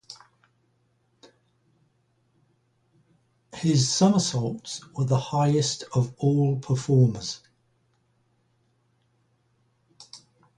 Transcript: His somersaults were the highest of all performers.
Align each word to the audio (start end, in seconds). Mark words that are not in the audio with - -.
His 3.53 3.87
somersaults 3.87 4.83
were 4.95 5.03
the 5.05 5.19
highest 5.19 5.83
of 5.93 6.15
all 6.17 6.57
performers. 6.59 7.41